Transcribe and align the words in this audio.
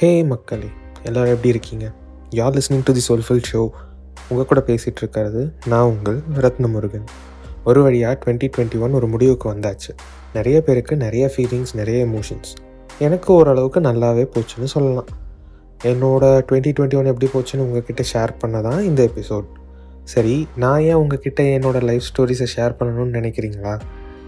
ஹே 0.00 0.22
மக்களே 0.22 0.66
எல்லோரும் 1.02 1.30
எப்படி 1.30 1.48
இருக்கீங்க? 1.48 1.92
யார் 2.30 2.52
listening 2.54 2.82
to 2.84 2.92
the 2.96 3.02
soulful 3.08 3.40
show 3.52 3.60
உங்கள் 4.28 4.46
கூட 4.46 4.60
பேசிகிட்டு 4.66 5.00
இருக்கிறது 5.02 5.52
நான் 5.66 5.82
உங்கள் 5.82 6.18
ரத்னமுருகன். 6.34 7.06
ஒரு 7.64 7.82
வழியாக 7.82 8.18
டுவெண்ட்டி 8.20 8.48
டுவெண்ட்டி 8.56 8.78
ஒன் 8.80 8.92
ஒரு 8.92 9.06
முடிவுக்கு 9.06 9.46
வந்தாச்சு. 9.52 9.92
நிறைய 10.34 10.60
பேருக்கு 10.60 10.96
நிறைய 10.96 11.32
ஃபீலிங்ஸ் 11.36 11.74
நிறைய 11.74 12.06
எமோஷன்ஸ் 12.06 12.52
எனக்கு 12.98 13.32
ஓரளவுக்கு 13.32 13.80
நல்லாவே 13.80 14.28
போச்சுன்னு 14.36 14.70
சொல்லலாம். 14.74 15.10
என்னோடய 15.84 16.46
டுவெண்ட்டி 16.48 16.74
டுவெண்ட்டி 16.78 17.00
ஒன் 17.00 17.12
எப்படி 17.14 17.30
போச்சுன்னு 17.34 17.66
உங்ககிட்ட 17.66 18.04
ஷேர் 18.12 18.36
பண்ண 18.38 18.60
தான் 18.60 18.80
இந்த 18.82 19.10
எபிசோட் 19.10 19.50
சரி 20.04 20.48
நான் 20.56 20.80
ஏன் 20.80 21.02
உங்ககிட்ட 21.02 21.42
என்னோடய 21.42 21.82
லைஃப் 21.82 22.08
ஸ்டோரிஸை 22.10 22.50
ஷேர் 22.56 22.78
பண்ணணும்னு 22.80 23.18
நினைக்கிறீங்களா? 23.20 23.80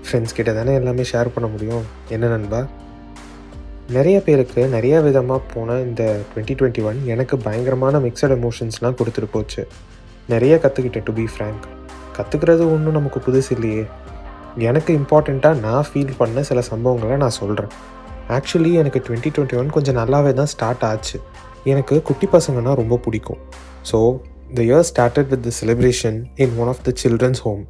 ஃப்ரெண்ட்ஸ் 0.06 0.38
கிட்ட 0.40 0.52
தானே 0.52 0.74
எல்லாமே 0.74 1.02
ஷேர் 1.12 1.34
பண்ண 1.34 1.48
முடியும். 1.50 1.84
என்ன 2.08 2.26
நண்பா? 2.26 2.66
நிறைய 3.94 4.16
பேருக்கு 4.26 4.62
நிறைய 4.74 4.96
விதமாக 5.04 5.40
போன 5.52 5.76
இந்த 5.86 6.02
டுவெண்ட்டி 6.30 6.54
டுவெண்ட்டி 6.58 6.82
ஒன் 6.88 6.98
எனக்கு 7.12 7.34
பயங்கரமான 7.46 7.98
மிக்சட் 8.04 8.34
எமோஷன்ஸ்லாம் 8.36 8.96
கொடுத்துட்டு 8.98 9.28
போச்சு. 9.32 9.62
நிறைய 10.32 10.54
கற்றுக்கிட்டேன் 10.64 11.06
டு 11.08 11.12
பி 11.16 11.24
ஃப்ரேங்க் 11.32 11.64
கற்றுக்கிறது 12.16 12.64
ஒன்றும் 12.74 12.96
நமக்கு 12.98 13.20
புதுசு 13.26 13.50
இல்லையே. 13.56 13.84
எனக்கு 14.68 14.90
இம்பார்ட்டண்ட்டாக 15.00 15.60
நான் 15.64 15.86
ஃபீல் 15.88 16.14
பண்ண 16.20 16.42
சில 16.50 16.62
சம்பவங்களை 16.70 17.16
நான் 17.24 17.36
சொல்கிறேன் 17.40 17.72
ஆக்சுவலி 18.36 18.72
எனக்கு 18.82 19.02
டுவெண்ட்டி 19.06 19.32
டுவெண்ட்டி 19.36 19.58
ஒன் 19.60 19.74
கொஞ்சம் 19.76 19.98
நல்லாவே 20.00 20.32
தான் 20.40 20.50
ஸ்டார்ட் 20.54 20.86
ஆச்சு. 20.90 21.18
எனக்கு 21.72 21.96
குட்டி 22.10 22.28
பசங்கன்னா 22.36 22.74
ரொம்ப 22.82 22.98
பிடிக்கும். 23.06 23.40
So 23.90 23.98
the 24.56 24.60
year 24.70 24.86
started 24.92 25.30
with 25.34 25.44
the 25.48 25.52
celebration 25.60 26.20
in 26.44 26.56
one 26.62 26.70
of 26.74 26.84
the 26.88 26.92
children's 27.02 27.42
home 27.46 27.62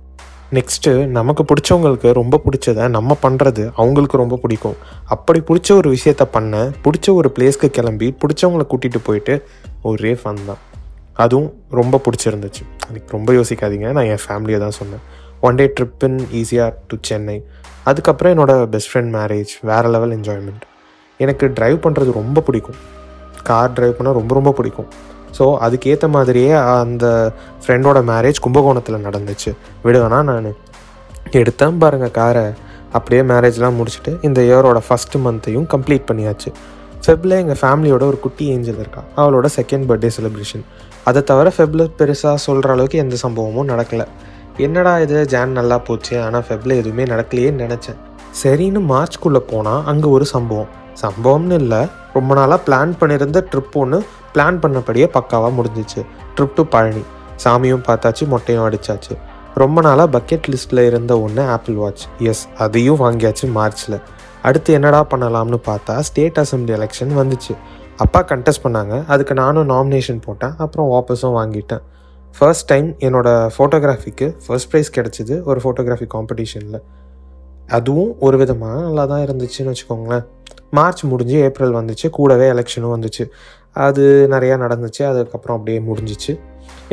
next 0.57 0.93
நமக்கு 1.07 1.43
பிடிச்சவங்களுக்கு 1.51 2.13
ரொம்ப 2.13 2.41
பிடிச்சத 2.45 2.89
நம்ம 2.89 3.17
பண்ணுறது 3.23 3.71
அவங்களுக்கு 3.77 4.17
ரொம்ப 4.17 4.37
பிடிக்கும். 4.37 4.75
அப்படி 5.05 5.41
பிடிச்ச 5.41 5.77
ஒரு 5.77 5.97
விஷயத்த 5.97 6.25
பண்ண 6.31 6.71
பிடிச்ச 6.85 7.15
ஒரு 7.15 7.29
பிளேஸ்க்கு 7.39 7.69
கிளம்பி 7.77 8.17
பிடிச்சவங்கள 8.23 8.65
கூட்டிகிட்டு 8.73 9.01
போயிட்டு 9.05 9.35
ஒரே 9.83 10.13
ஃபன் 10.13 10.47
தான். 10.47 10.61
அதுவும் 11.15 11.49
ரொம்ப 11.71 12.01
பிடிச்சிருந்துச்சு. 12.05 12.63
எனக்கு 12.89 13.17
ரொம்ப 13.17 13.33
யோசிக்காதீங்க. 13.33 13.89
நான் 13.93 14.11
என் 14.15 14.25
ஃபேமிலியை 14.27 14.59
தான் 14.59 14.77
சொன்னேன். 14.81 15.05
ஒன் 15.41 15.55
டே 15.55 15.73
ட்ரிப் 15.81 16.05
இன் 16.09 16.19
ஈஸியாக 16.41 16.75
டு 16.89 16.97
சென்னை 17.01 17.45
அதுக்கப்புறம் 17.85 18.33
என்னோடய 18.35 18.67
பெஸ்ட் 18.67 18.91
ஃப்ரெண்ட் 18.93 19.13
மேரேஜ் 19.19 19.53
வேறு 19.63 19.89
லெவல் 19.89 20.19
என்ஜாய்மெண்ட் 20.19 20.65
எனக்கு 21.17 21.47
ட்ரைவ் 21.49 21.79
பண்ணுறது 21.87 22.13
ரொம்ப 22.13 22.41
பிடிக்கும். 22.41 22.81
கார் 23.43 23.73
ட்ரைவ் 23.73 23.97
பண்ணால் 23.99 24.19
ரொம்ப 24.21 24.35
ரொம்ப 24.35 24.53
பிடிக்கும். 24.53 24.91
ஸோ 25.39 25.45
அதுக்கேற்ற 25.67 26.09
மாதிரியே 26.09 26.53
அந்த 26.53 27.33
ஃப்ரெண்டோட 27.65 27.99
மேரேஜ் 28.13 28.41
கும்பகோணத்தில் 28.41 29.05
நடந்துச்சு. 29.07 29.53
விடுவேனா 29.85 30.23
நான்? 30.23 30.51
எடுத்தேன் 31.31 31.79
பாருங்கள் 31.79 32.11
காரை 32.11 32.45
அப்படியே 32.93 33.23
மேரேஜ்லாம் 33.23 33.79
முடிச்சுட்டு 33.81 34.13
இந்த 34.23 34.41
இயரோட 34.41 34.79
ஃபஸ்ட்டு 34.89 35.21
மந்த்தையும் 35.25 35.67
கம்ப்ளீட் 35.75 36.07
பண்ணியாச்சு. 36.11 36.51
ஃபெப்ல 37.05 37.37
எங்கள் 37.43 37.59
ஃபேமிலியோட 37.61 38.03
ஒரு 38.03 38.19
குட்டி 38.21 38.47
ஏஞ்சல் 38.47 38.79
இருக்கா? 38.79 39.03
அவளோட 39.17 39.47
செகண்ட் 39.57 39.87
பர்த்டே 39.89 40.11
செலிப்ரேஷன் 40.17 40.65
அதை 41.05 41.23
தவிர 41.23 41.53
ஃபெப்ல 41.57 41.87
பெருசாக 41.99 42.35
சொல்கிற 42.35 42.73
அளவுக்கு 42.73 42.99
எந்த 42.99 43.17
சம்பவமும் 43.23 43.71
நடக்கலை. 43.71 44.07
என்னடா 44.57 44.99
இது? 44.99 45.27
ஜான் 45.27 45.51
நல்லா 45.51 45.79
போச்சு. 45.79 46.23
ஆனால் 46.23 46.45
ஃபெப்ல 46.49 46.77
எதுவுமே 46.77 47.05
நடக்கலையேன்னு 47.05 47.65
நினச்சேன். 47.67 47.99
சரின்னு 48.43 48.81
மார்ச்குள்ளே 48.93 49.39
போனால் 49.39 49.85
அங்கே 49.85 50.09
ஒரு 50.09 50.27
சம்பவம். 50.27 50.69
சம்பவம்னு 51.03 51.53
இல்லை. 51.53 51.89
ரொம்ப 52.15 52.35
நாளாக 52.35 52.61
பிளான் 52.67 52.93
பண்ணியிருந்த 53.01 53.41
ட்ரிப் 53.51 53.77
ஒன்று 53.83 53.99
பிளான் 54.35 54.59
பண்ணபடியே 54.63 55.07
பக்காவாக 55.17 55.53
முடிஞ்சிச்சு. 55.59 56.01
Trip 56.37 56.55
to 56.55 56.65
Palani. 56.75 57.03
சாமியும் 57.45 57.85
பார்த்தாச்சு 57.89 58.25
மொட்டையும் 58.33 58.65
அடித்தாச்சு 58.69 59.15
ரொம்ப 59.55 59.81
நாளாக 59.81 60.09
பக்கெட் 60.17 60.49
லிஸ்ட்டில் 60.53 60.83
இருந்த 60.87 61.13
ஒன்று 61.21 61.43
ஆப்பிள் 61.55 61.75
வாட்ச் 61.75 62.03
எஸ் 62.31 62.43
அதையும் 62.65 63.01
வாங்கியாச்சு 63.01 63.47
மார்ச்சில் 63.53 63.97
அடுத்து 64.43 64.73
என்னடா 64.73 65.07
பண்ணலாம்னு 65.11 65.59
பார்த்தா 65.69 65.95
ஸ்டேட் 66.09 66.39
அசம்பிளி 66.43 66.73
எலெக்ஷன் 66.77 67.15
வந்துச்சு. 67.21 67.55
அப்பா 67.97 68.21
கண்டெஸ்ட் 68.23 68.63
பண்ணாங்க. 68.65 68.95
அதுக்கு 69.07 69.35
நானும் 69.35 69.69
நாமினேஷன் 69.69 70.21
போட்டேன். 70.27 70.55
அப்புறம் 70.57 70.91
வாபஸும் 70.93 71.35
வாங்கிட்டேன். 71.39 71.83
ஃபர்ஸ்ட் 72.39 72.67
டைம் 72.67 72.89
என்னோடய 73.07 73.51
ஃபோட்டோகிராஃபிக்கு 73.57 74.27
ஃபர்ஸ்ட் 74.47 74.71
ப்ரைஸ் 74.73 74.91
கிடச்சிது 74.97 75.43
ஒரு 75.43 75.61
ஃபோட்டோகிராஃபி 75.65 76.07
காம்படிஷனில் 76.15 76.81
அதுவும் 77.67 78.13
ஒரு 78.21 78.37
விதமாக 78.37 78.81
நல்லா 78.81 79.05
தான் 79.05 79.25
இருந்துச்சுன்னு 79.27 79.73
வச்சுக்கோங்களேன். 79.73 80.27
மார்ச் 80.79 81.03
முடிஞ்சு 81.13 81.37
ஏப்ரல் 81.47 81.75
வந்துச்சு 81.79 82.07
கூடவே 82.19 82.47
எலெக்ஷனும் 82.55 82.95
வந்துச்சு. 82.97 83.25
அது 83.87 84.05
நிறையா 84.35 84.55
நடந்துச்சு 84.65 85.03
அதுக்கப்புறம் 85.11 85.57
அப்படியே 85.59 85.81
முடிஞ்சிச்சு. 85.89 86.33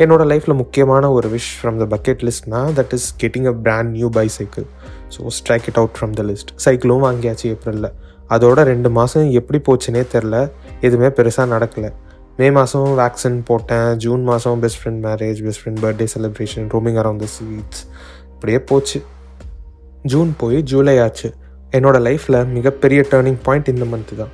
என்னோடய 0.02 0.26
லைஃப்பில் 0.30 0.58
முக்கியமான 0.62 1.04
ஒரு 1.16 1.28
wish 1.34 1.52
from 1.58 1.78
the 1.82 1.86
bucket 1.94 2.20
லிஸ்ட்னா 2.26 2.60
that 2.78 2.92
is 2.96 3.06
getting 3.22 3.48
a 3.52 3.54
brand 3.64 3.90
new 3.96 4.08
bicycle 4.18 4.66
so 5.14 5.30
strike 5.38 5.66
it 5.70 5.80
out 5.80 5.94
from 5.98 6.12
the 6.18 6.24
list 6.30 6.52
சைக்கிளும் 6.66 7.04
வாங்கியாச்சு 7.06 7.46
ஏப்ரலில். 7.54 7.90
அதோட 8.34 8.62
ரெண்டு 8.72 8.88
மாதம் 8.98 9.28
எப்படி 9.40 9.58
போச்சுனே 9.68 10.02
தெரில. 10.14 10.36
எதுவுமே 10.86 11.10
பெருசாக 11.18 11.48
நடக்கலை. 11.54 11.90
மே 12.38 12.48
மாதம் 12.58 12.90
வேக்சின் 13.00 13.38
போட்டேன். 13.48 13.88
ஜூன் 14.04 14.22
மாதம் 14.30 14.60
best 14.64 14.80
friend 14.80 15.00
marriage 15.06 15.38
best 15.46 15.62
friend 15.62 15.80
birthday 15.84 16.06
celebration 16.14 16.66
rooming 16.74 16.98
around 17.02 17.22
the 17.24 17.28
sweets 17.36 17.82
இப்படியே 18.34 18.60
போச்சு. 18.70 19.00
ஜூன் 20.12 20.30
போய் 20.42 20.58
ஜூலை 20.72 20.96
ஆச்சு. 21.04 21.28
என்னோடய 21.76 22.02
லைஃப்பில் 22.06 22.36
மிகப்பெரிய 22.56 23.00
டேர்னிங் 23.10 23.40
பாயிண்ட் 23.46 23.66
இந்த 23.68 23.86
மந்த்து 23.92 24.14
தான். 24.20 24.30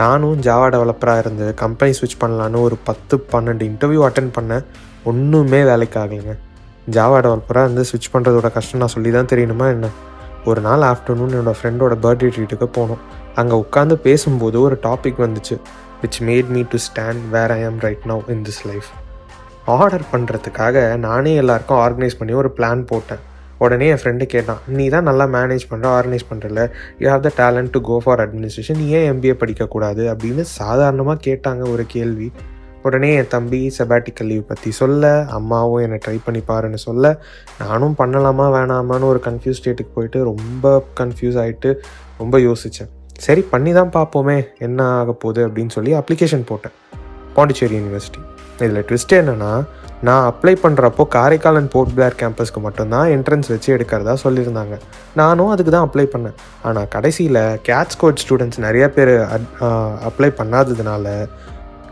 நானும் 0.00 0.40
ஜாவா 0.46 0.66
டெவலப்பராக 0.74 1.18
இருந்து 1.18 1.46
கம்பெனி 1.54 1.92
ஸ்விட்ச் 1.98 2.18
பண்ணலான்னு 2.22 2.58
ஒரு 2.60 2.76
பத்து 2.88 3.14
பன்னெண்டு 3.32 3.64
இன்டர்வியூ 3.68 4.00
அட்டன் 4.08 4.28
பண்ணேன். 4.38 4.64
ஒன்றுமே 5.04 5.60
வேலைக்கு 5.64 5.98
ஆகலைங்க. 6.00 6.34
ஜாவா 6.96 7.18
டெவலப்பராக 7.26 7.66
இருந்து 7.66 7.84
ஸ்விட்ச் 7.90 8.10
பண்ணுறதோட 8.14 8.50
கஷ்டம் 8.56 8.80
நான் 8.80 8.94
சொல்லி 8.96 9.10
தான் 9.10 9.30
தெரியணுமா 9.32 9.68
என்ன? 9.76 9.90
ஒரு 10.44 10.60
நாள் 10.60 10.84
ஆஃப்டர்நூன் 10.92 11.34
என்னோடய 11.36 11.58
ஃப்ரெண்டோட 11.60 11.96
பர்த்டே 12.04 12.30
ட்ரீட்டுக்கு 12.36 12.68
போனோம். 12.78 13.02
அங்கே 13.34 13.54
உட்காந்து 13.64 13.94
பேசும்போது 14.08 14.60
ஒரு 14.60 14.78
டாபிக் 14.82 15.22
வந்துச்சு 15.26 15.56
which 16.02 16.20
made 16.28 16.50
me 16.56 16.62
to 16.72 16.78
stand 16.88 17.22
where 17.36 17.54
I 17.58 17.64
am 17.64 17.78
right 17.86 18.04
now 18.06 18.30
in 18.30 18.42
this 18.42 18.64
life 18.70 18.90
order 19.64 20.04
பண்ணுறதுக்காக 20.12 20.96
நானே 20.96 21.34
எல்லாருக்கும் 21.42 21.80
ஆர்கனைஸ் 21.84 22.18
பண்ணி 22.18 22.34
ஒரு 22.34 22.50
பிளான் 22.56 22.82
போட்டேன். 22.90 23.22
உடனே 23.58 23.88
என் 23.88 23.96
ஃப்ரெண்டு 23.96 24.22
கேட்டான் 24.24 24.58
நீ 24.66 24.88
தான் 24.88 25.02
நல்லா 25.02 25.26
மேனேஜ் 25.26 25.64
பண்ணுற 25.70 25.84
organise 25.84 26.26
பண்ணுறல 26.30 26.70
you 26.98 27.10
have 27.10 27.20
the 27.20 27.32
talent 27.36 27.70
to 27.70 27.80
go 27.80 27.98
for 27.98 28.30
administration 28.30 28.76
நீ 28.76 28.86
ஏன் 28.88 29.12
எம்பிஏ 29.12 29.32
படிக்கக்கூடாது 29.32 30.14
அப்படின்னு 30.14 30.40
சாதாரணமாக 30.40 31.30
கேட்டாங்க 31.30 31.70
ஒரு 31.70 31.86
கேள்வி. 31.86 32.32
உடனே 32.82 33.14
என் 33.14 33.28
தம்பி 33.28 33.72
செபாட்டிக்கல் 33.78 34.26
லீவ் 34.26 34.46
பற்றி 34.46 34.70
சொல்ல 34.70 35.24
அம்மாவும் 35.24 35.82
என்னை 35.82 35.98
ட்ரை 36.06 36.18
பண்ணி 36.24 36.42
பாருன்னு 36.48 36.74
சொல்ல 36.74 37.20
நானும் 37.58 37.94
பண்ணலாமா 37.98 38.48
வேணாமான்னு 38.50 39.02
ஒரு 39.02 39.20
கன்ஃபியூஸ் 39.24 39.62
ஸ்டேட்டுக்கு 39.64 39.94
போயிட்டு 39.94 40.24
ரொம்ப 40.24 40.84
கன்ஃபியூஸ் 41.00 41.38
ஆகிட்டு 41.38 41.74
ரொம்ப 42.18 42.38
யோசித்தேன் 42.38 42.88
சரி 43.18 43.40
பண்ணி 43.40 43.72
தான் 43.72 43.90
பார்ப்போமே 43.90 44.46
என்ன 44.58 44.86
ஆக 44.86 45.12
போகுது? 45.12 45.48
அப்படின்னு 45.48 45.68
சொல்லி 45.68 45.94
அப்ளிகேஷன் 45.94 46.46
போட்டேன். 46.46 46.72
பாண்டிச்சேரி 47.34 47.74
யூனிவர்சிட்டி 47.74 48.33
இதில் 48.62 48.84
ட்விஸ்ட் 48.88 49.14
என்னென்னா 49.20 49.52
நான் 50.06 50.24
அப்ளை 50.30 50.52
பண்ணுறப்போ 50.62 51.02
காரைக்கால் 51.14 51.58
அண்ட் 51.58 51.70
போர்ட் 51.74 51.92
பிளேர் 51.96 52.16
கேம்பஸ்க்கு 52.22 52.60
மட்டும்தான் 52.64 53.06
என்ட்ரன்ஸ் 53.16 53.48
வச்சு 53.52 53.68
எடுக்கிறதா 53.76 54.14
சொல்லியிருந்தாங்க. 54.24 54.74
நானும் 55.20 55.52
அதுக்கு 55.52 55.72
தான் 55.74 55.86
அப்ளை 55.88 56.06
பண்ணேன். 56.14 56.36
ஆனால் 56.68 56.88
கடைசியில் 56.94 57.40
கேட்ச் 57.68 57.96
கோட் 58.02 58.22
ஸ்டூடெண்ட்ஸ் 58.24 58.60
நிறையா 58.66 58.88
பேர் 58.96 59.12
அப்ளை 60.08 60.30
பண்ணாததுனால 60.40 61.14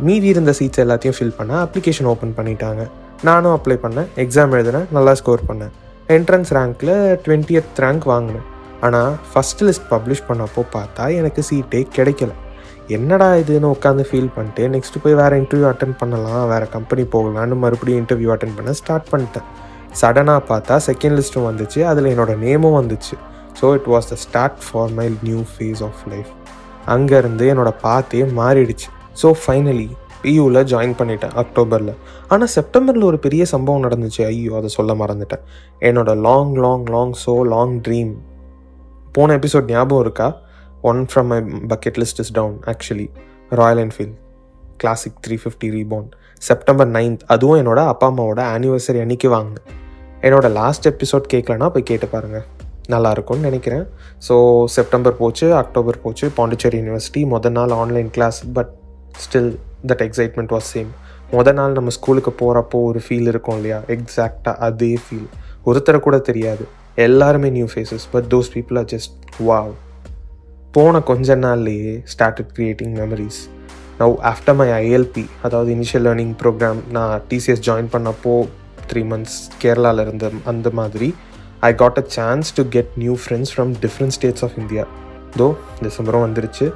மீதி 0.08 0.28
இருந்த 0.34 0.54
சீட்ஸ் 0.58 0.82
எல்லாத்தையும் 0.84 1.16
ஃபில் 1.18 1.36
பண்ண 1.38 1.54
அப்ளிகேஷன் 1.64 2.10
ஓப்பன் 2.12 2.36
பண்ணிட்டாங்க. 2.38 2.84
நானும் 3.28 3.54
அப்ளை 3.58 3.78
பண்ணேன் 3.82 4.08
எக்ஸாம் 4.24 4.54
எழுதினேன் 4.58 4.86
நல்லா 4.96 5.12
ஸ்கோர் 5.20 5.48
பண்ணேன். 5.50 5.74
என்ட்ரன்ஸ் 6.16 6.52
ரேங்க்கில் 6.58 6.96
டுவெண்ட்டியத் 7.24 7.82
ரேங்க் 7.84 8.06
வாங்கினேன். 8.12 8.46
ஆனால் 8.86 9.12
ஃபஸ்ட் 9.32 9.60
லிஸ்ட் 9.66 9.86
பப்ளிஷ் 9.90 10.26
பண்ணப்போ 10.28 10.62
பார்த்தா 10.76 11.04
எனக்கு 11.18 11.42
சீட்டே 11.50 11.82
கிடைக்கல. 11.98 12.32
என்னடா 12.88 13.28
இதுன்னு 13.42 13.68
உட்காந்து 13.74 14.04
ஃபீல் 14.08 14.32
பண்ணிட்டு 14.36 14.62
நெக்ஸ்ட் 14.74 15.02
போய் 15.02 15.14
வேறு 15.20 15.40
இன்டர்வியூ 15.42 15.66
அட்டன் 15.72 15.96
பண்ணலாம் 16.00 16.48
வேறு 16.52 16.66
கம்பெனி 16.76 17.02
போகலான்னு 17.14 17.56
மறுபடியும் 17.64 18.00
இன்டர்வியூ 18.02 18.30
அட்டன் 18.34 18.56
பண்ண 18.56 18.72
ஸ்டார்ட் 18.80 19.10
பண்ணிட்டேன். 19.12 19.46
சடனாக 20.00 20.42
பார்த்தா 20.50 20.76
செகண்ட் 20.88 21.16
லிஸ்ட்டும் 21.18 21.48
வந்துச்சு 21.50 21.80
அதில் 21.90 22.10
என்னோடய 22.12 22.36
நேமும் 22.44 22.76
வந்துச்சு. 22.80 23.16
So 23.60 23.72
it 23.78 23.88
was 23.94 24.08
the 24.12 24.16
start 24.26 24.60
for 24.66 24.92
my 24.98 25.06
new 25.28 25.40
phase 25.54 25.82
of 25.88 26.02
life 26.12 26.30
அங்கேருந்து 26.94 27.46
என்னோடய 27.54 27.80
பாத்தே 27.86 28.22
மாறிடுச்சு. 28.40 28.88
ஸோ 29.22 29.30
ஃபைனலி 29.42 29.88
பியூவில் 30.22 30.60
ஜாயின் 30.72 30.96
பண்ணிட்டேன் 30.98 31.34
அக்டோபரில் 31.42 31.94
ஆனால் 32.32 32.50
செப்டம்பரில் 32.56 33.08
ஒரு 33.08 33.18
பெரிய 33.24 33.44
சம்பவம் 33.54 33.84
நடந்துச்சு. 33.86 34.22
ஐயோ 34.30 34.52
அதை 34.58 34.68
சொல்ல 34.78 34.94
மறந்துட்டேன். 35.02 35.42
என்னோடய 35.88 36.22
long 36.28 36.54
long 36.64 36.86
long 36.94 37.14
so 37.24 37.34
long 37.54 37.76
dream 37.86 38.12
போன 39.16 39.34
எபிசோட் 39.38 39.70
ஞாபகம் 39.74 40.04
இருக்கா? 40.06 40.28
One 40.82 41.06
from 41.10 41.28
my 41.32 41.38
bucket 41.68 41.98
list 42.02 42.20
is 42.20 42.32
down 42.32 42.56
actually 42.72 43.08
Royal 43.50 43.80
Enfield 43.86 44.16
classic 44.76 45.18
three 45.26 45.36
fifty 45.42 45.68
reborn 45.76 46.06
September 46.42 46.88
ninth 46.88 47.22
அதுவும் 47.26 47.58
என்னோட 47.62 47.80
அப்பா 47.86 48.06
அம்மாவோட 48.10 48.40
ஆனிவர்சரி 48.54 49.00
அன்னைக்கு 49.00 49.28
வாங்க 49.28 49.54
என்னோட 50.22 50.48
லாஸ்ட் 50.52 50.88
எபிசோட் 50.88 51.30
கேட்கலன்னா 51.34 51.68
போய் 51.68 51.88
கேட்டு 51.90 52.06
பாருங்கள் 52.06 52.44
நல்லாயிருக்கும்னு 52.90 53.46
நினைக்கிறேன். 53.48 53.84
ஸோ 54.28 54.34
செப்டம்பர் 54.66 55.16
போச்சு 55.16 55.46
அக்டோபர் 55.54 56.00
போச்சு 56.00 56.30
பாண்டிச்சேரி 56.30 56.78
யூனிவர்சிட்டி 56.80 57.22
மொதல் 57.34 57.56
நாள் 57.58 57.70
online 57.70 58.10
class 58.10 58.38
but 58.52 58.72
still 59.24 59.52
that 59.86 60.02
excitement 60.06 60.52
was 60.56 60.70
same 60.74 60.90
மொதல் 61.32 61.52
நாள் 61.52 61.72
நம்ம 61.72 61.90
ஸ்கூலுக்கு 61.90 62.32
போகிறப்போ 62.40 62.78
ஒரு 62.88 63.00
ஃபீல் 63.08 63.28
இருக்கும் 63.32 63.56
இல்லையா? 63.56 63.78
எக்ஸாக்டாக 63.88 64.56
அதே 64.68 64.98
ஃபீல் 65.04 65.28
ஒருத்தரை 65.66 66.00
கூட 66.00 66.18
தெரியாது. 66.18 66.64
எல்லாருமே 66.94 67.50
new 67.50 67.66
faces 67.74 68.06
but 68.12 68.24
those 68.34 68.50
people 68.54 68.78
are 68.78 68.84
just 68.84 69.16
wow 69.50 69.72
போன 70.76 71.00
கொஞ்ச 71.08 71.34
நாள்லேயே 71.36 71.90
started 72.12 72.52
creating 72.56 72.94
memories 73.00 73.40
now 73.98 74.14
after 74.30 74.56
my 74.60 74.66
ILP 74.76 75.24
அதாவது 75.42 75.70
இனிஷியல் 75.76 76.04
லேர்னிங் 76.06 76.32
ப்ரோக்ராம் 76.42 76.80
நான் 76.96 77.12
டிசிஎஸ் 77.30 77.64
ஜாயின் 77.66 77.90
பண்ணப்போ 77.94 78.32
த்ரீ 78.90 79.02
மந்த்ஸ் 79.10 79.36
கேரளாவில் 79.62 80.02
இருந்த 80.04 80.30
அந்த 80.52 80.70
மாதிரி 80.78 81.08
I 81.68 81.70
got 81.82 82.00
a 82.02 82.04
chance 82.16 82.54
to 82.58 82.62
get 82.76 82.94
new 83.02 83.16
friends 83.24 83.52
from 83.54 83.72
different 83.84 84.14
states 84.16 84.44
of 84.46 84.56
India 84.62 84.84
though 85.36 85.48
டிசம்பரும் 85.84 86.24
வந்துருச்சு. 86.26 86.66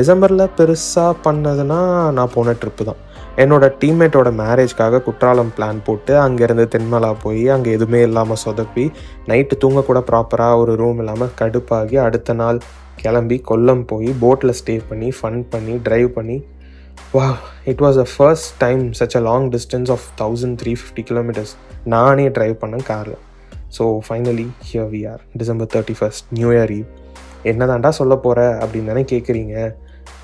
டிசம்பரில் 0.00 0.52
பெருசாக 0.58 1.12
பண்ணதுன்னா 1.26 1.80
நான் 2.18 2.32
போன 2.34 2.54
ட்ரிப்பு 2.62 2.84
தான். 2.84 3.00
என்னோட 3.36 3.64
டீம்மேட்டோட 3.80 4.28
மேரேஜ்க்காக 4.38 5.00
குற்றாலம் 5.02 5.50
பிளான் 5.56 5.80
போட்டு 5.84 6.12
அங்கேருந்து 6.16 6.64
தென்மலா 6.72 7.10
போய் 7.22 7.42
அங்கே 7.48 7.70
எதுவுமே 7.72 8.00
இல்லாமல் 8.02 8.40
சொதப்பி 8.44 8.84
நைட்டு 9.26 9.56
தூங்கக்கூட 9.62 10.00
ப்ராப்பராக 10.06 10.60
ஒரு 10.60 10.74
ரூம் 10.76 11.00
இல்லாமல் 11.00 11.34
கடுப்பாகி 11.40 11.98
அடுத்த 12.04 12.34
நாள் 12.34 12.60
கிளம்பி 12.96 13.38
கொல்லம் 13.48 13.82
போய் 13.84 14.10
போட்டில் 14.20 14.56
ஸ்டே 14.60 14.76
பண்ணி 14.88 15.08
ஃபன் 15.16 15.40
பண்ணி 15.50 15.74
ட்ரைவ் 15.86 16.08
பண்ணி 16.16 16.36
வா 17.14 17.28
it 17.66 17.82
was 17.84 17.98
a 17.98 18.08
first 18.12 18.52
time 18.58 18.82
such 18.94 19.16
a 19.16 19.22
long 19.22 19.48
distance 19.50 19.90
of 19.90 20.06
thousand 20.18 20.56
three 20.62 20.72
fifty 20.74 21.04
kilometres 21.10 21.52
நானே 21.86 22.26
ட்ரைவ் 22.36 22.56
பண்ணேன் 22.62 22.86
காரில் 22.86 23.20
so 23.70 23.84
finally 24.06 24.48
here 24.64 24.90
we 24.90 25.02
are 25.06 25.22
December 25.36 25.70
thirty 25.74 25.96
first 25.98 26.26
new 26.32 26.50
year 26.52 26.72
eve 26.72 26.86
என்னதாண்டா 27.46 27.90
சொல்ல 27.98 28.14
போகிற 28.18 28.40
அப்படின்னு 28.62 28.90
தானே 28.92 29.04
கேட்குறீங்க 29.08 29.56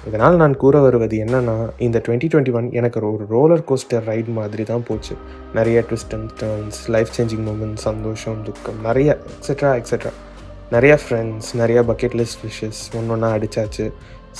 இதனால் 0.08 0.36
நான் 0.36 0.56
கூற 0.56 0.80
வருவது 0.80 1.16
என்னென்னா 1.24 1.56
இந்த 1.86 2.02
டுவெண்ட்டி 2.06 2.28
டுவெண்ட்டி 2.32 2.52
ஒன் 2.52 2.72
எனக்கு 2.72 2.98
ஒரு 3.12 3.26
ரோலர் 3.28 3.62
கோஸ்டர் 3.70 4.04
ரைட் 4.04 4.30
மாதிரி 4.38 4.64
தான் 4.64 4.84
போச்சு. 4.88 5.14
நிறைய 5.54 5.84
twist 5.88 6.14
and 6.18 6.32
turns 6.42 6.80
life 6.88 7.12
changing 7.16 7.44
moments 7.48 7.84
சந்தோஷம் 7.88 8.42
துக்கம் 8.42 8.80
நிறைய 8.88 9.18
எக்ஸெட்ரா 9.34 9.70
எக்ஸட்ரா 9.80 10.12
நிறைய 10.70 10.98
ஃப்ரெண்ட்ஸ் 11.04 11.48
நிறைய 11.54 11.82
பக்கெட் 11.82 12.16
லிஸ்ட் 12.20 12.42
விஷஸ் 12.48 12.82
ஒன்று 12.98 13.12
ஒன்றா 13.12 13.30
அடித்தாச்சு 13.36 13.86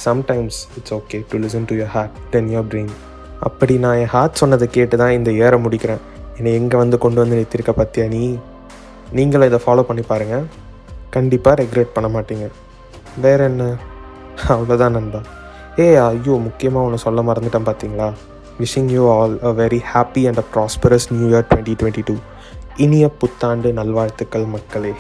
sometimes 0.05 0.61
it's 0.79 0.95
okay 0.95 1.21
to 1.31 1.39
listen 1.39 1.65
to 1.65 1.75
your 1.75 1.93
heart 1.97 2.17
then 2.31 2.51
your 2.55 2.71
brain 2.73 2.93
அப்படி 3.41 3.79
நான் 3.79 3.97
என் 3.97 4.13
ஹார்ட் 4.17 4.41
சொன்னதை 4.41 4.69
கேட்டு 4.69 4.97
தான் 4.97 5.11
இந்த 5.11 5.31
ஏற 5.45 5.57
முடிக்கிறேன். 5.57 6.03
என்னை 6.37 6.55
எங்கே 6.55 6.77
வந்து 6.77 6.99
கொண்டு 6.99 7.21
வந்து 7.21 7.37
நிறுத்திருக்க 7.37 7.73
பற்றியா 7.81 8.09
நீ? 8.09 8.39
நீங்களும் 9.13 9.47
இதை 9.47 9.59
ஃபாலோ 9.67 9.83
பண்ணி 9.83 10.03
பாருங்கள் 10.03 10.45
கண்டிப்பாக 11.11 11.63
ரெக்ரெட் 11.63 11.95
பண்ண 11.95 12.21
மாட்டீங்க. 12.21 12.47
வேறு 13.21 13.45
என்ன? 13.45 13.65
அவ்வளோதான் 14.55 14.95
நண்பா. 14.97 15.21
ஏ 15.79 15.87
ஐயோ 15.97 16.35
முக்கியமாக 16.47 16.87
ஒன்று 16.87 17.05
சொல்ல 17.07 17.21
மறந்துட்டேன் 17.23 17.69
பார்த்தீங்களா 17.69 18.09
wishing 18.61 18.91
you 18.95 19.03
all 19.17 19.35
a 19.43 19.53
very 19.61 19.81
happy 19.93 20.23
and 20.29 20.39
a 20.39 20.47
prosperous 20.55 21.07
new 21.13 21.27
year 21.33 21.47
twenty 21.51 21.75
twenty 21.81 22.05
two 22.09 22.17
இனிய 22.77 23.07
புத்தாண்டு 23.21 23.73
நல்வாழ்த்துக்கள் 23.73 24.47
மக்களே. 24.47 24.93